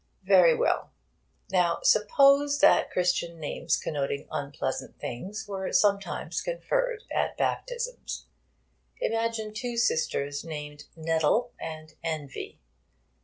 Very 0.23 0.55
well. 0.55 0.89
Now, 1.51 1.77
suppose 1.83 2.57
that 2.57 2.89
Christian 2.89 3.39
names 3.39 3.77
connoting 3.77 4.27
unpleasant 4.31 4.99
things 4.99 5.47
were 5.47 5.71
sometimes 5.73 6.41
conferred 6.41 7.03
at 7.13 7.37
baptisms. 7.37 8.25
Imagine 8.99 9.53
two 9.53 9.77
sisters 9.77 10.43
named 10.43 10.85
Nettle 10.95 11.53
and 11.59 11.93
Envy. 12.03 12.59